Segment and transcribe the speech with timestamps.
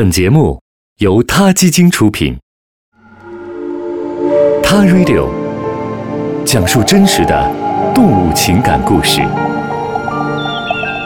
[0.00, 0.58] 本节目
[1.00, 2.34] 由他基金出品，
[4.62, 5.28] 《他 Radio》
[6.46, 9.20] 讲述真实的动物情感故事，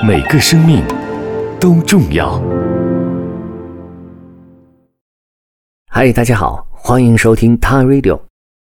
[0.06, 0.84] 每个生命
[1.58, 2.40] 都重要。
[5.90, 8.16] 嗨，大家好，欢迎收听《他 Radio》。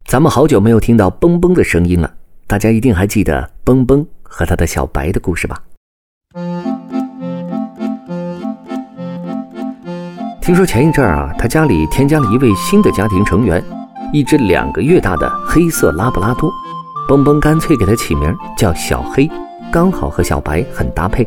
[0.04, 2.14] 咱们好久没有听到蹦蹦的声音了，
[2.46, 5.62] 大家一定还记得蹦蹦和他的小白的故事吧？
[10.50, 13.64] 听说前一阵儿啊，他家里添加了一位新的家庭成员，
[14.12, 16.52] 一只两个月大的黑色拉布拉多。
[17.06, 19.30] 蹦蹦干脆给它起名叫小黑，
[19.70, 21.24] 刚好和小白很搭配。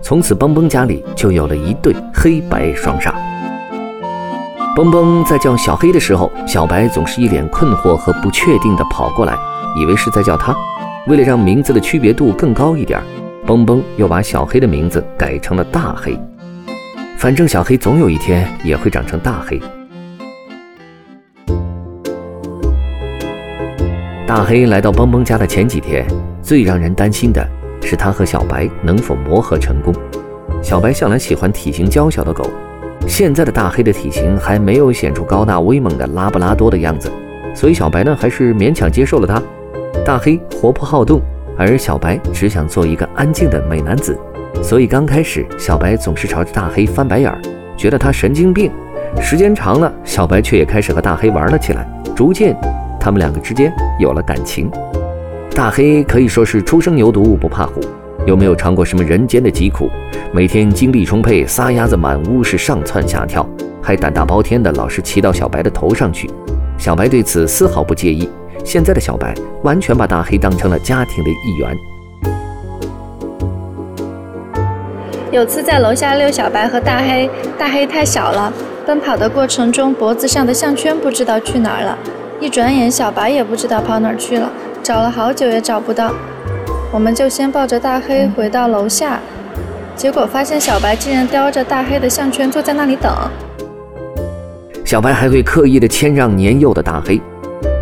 [0.00, 3.12] 从此，蹦蹦家里就有了一对黑白双煞。
[4.74, 9.36] 蹦蹦在叫小黑的时候，小白总是一脸困惑和不确定地跑过来，
[9.78, 10.56] 以为是在叫他。
[11.06, 12.98] 为了让名字的区别度更高一点，
[13.44, 16.18] 蹦蹦又把小黑的名字改成了大黑。
[17.22, 19.56] 反正小黑总有一天也会长成大黑。
[24.26, 26.04] 大黑来到蹦蹦家的前几天，
[26.42, 27.48] 最让人担心的
[27.80, 29.94] 是他和小白能否磨合成功。
[30.60, 32.50] 小白向来喜欢体型娇小的狗，
[33.06, 37.08] 现在的大黑的体型还没有显出高大威猛的拉布拉多的样子，
[37.54, 39.40] 所以小白呢还是勉强接受了他。
[40.04, 41.22] 大黑活泼好动，
[41.56, 44.18] 而小白只想做一个安静的美男子。
[44.62, 47.38] 所以刚开始，小白总是朝着大黑翻白眼儿，
[47.76, 48.70] 觉得他神经病。
[49.20, 51.86] 时间长了，小白却也开始和大黑玩了起来。
[52.14, 52.56] 逐渐，
[52.98, 54.70] 他们两个之间有了感情。
[55.54, 57.80] 大黑可以说是初生牛犊不怕虎，
[58.24, 59.90] 又没有尝过什么人间的疾苦？
[60.32, 63.46] 每天精力充沛，撒丫子满屋是上蹿下跳，
[63.82, 66.30] 还胆大包天的老是骑到小白的头上去。
[66.78, 68.28] 小白对此丝毫不介意。
[68.64, 71.91] 现在的小白完全把大黑当成了家庭的一员。
[75.32, 78.52] 有次在楼下遛小白和大黑，大黑太小了，
[78.86, 81.98] 奔跑的过程中脖子上的项圈不知道去哪儿了。
[82.38, 86.12] 一转眼，小白也不知道跑哪儿去了，找了好久也找不到。
[86.92, 89.20] 我们就先抱着大黑回到楼下，
[89.96, 93.10] 结果发现小白竟然叼着大黑的项圈坐在那里等。
[94.84, 97.18] 小白还会刻意的谦让年幼的大黑。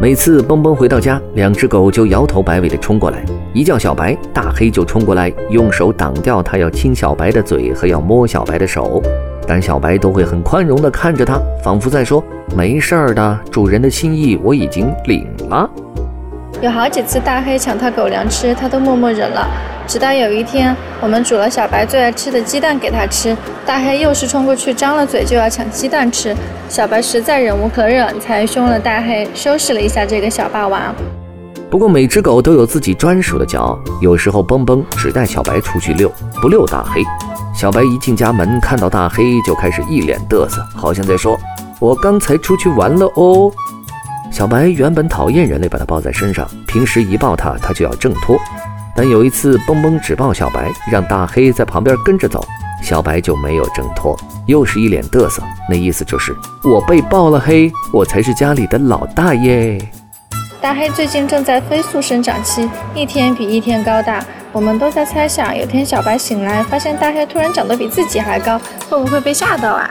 [0.01, 3.23] 每次蹦蹦回到家，两只狗就摇头摆尾地冲过来，
[3.53, 9.03] 一叫小白，大黑就冲过来，用手挡掉它要亲小白的嘴和要摸小白的手，
[9.47, 12.25] 但小白都会很宽容地看着它，仿佛在说
[12.57, 15.69] ：“没事儿的，主人的心意我已经领了。”
[16.61, 19.49] 有好几次大黑抢它狗粮吃，它都默默忍了。
[19.87, 26.37] 直到有一天，我们煮了小白最爱吃的鸡蛋给它吃，大黑又是冲过去，张了嘴就要抢鸡蛋吃。
[26.69, 30.95] 小白实在忍无可忍，才凶了大黑，收拾了一下这个小霸王。
[31.71, 36.13] 不过每只狗都有自己专属的骄傲，有时候蹦蹦只带小白出去遛，
[36.43, 37.03] 不遛大黑。
[37.55, 41.39] 小白一进家门，看到大黑就开始一脸嘚瑟，好像在说
[41.81, 43.51] ：“我刚才出去玩了哦。”
[44.31, 48.39] 小白原本讨厌人类把它抱在身上，平时一抱它，它就要挣脱。
[48.97, 52.45] 但有一次，蹦蹦只抱小白，让大黑在旁边跟着走，
[52.83, 59.79] 小白就没有挣脱，又是一脸嘚瑟，那意思就是我被抱了黑，我才是家里的老大耶。
[60.61, 68.59] 大黑最近正在飞速生长期，一天比一天高大，我们都在猜想，有天小白醒来，发现大黑突然长得比自己还高，
[68.89, 69.91] 会不会被吓到啊？